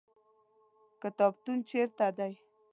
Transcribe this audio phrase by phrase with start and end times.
[1.01, 2.33] کتابتون چیرته دی؟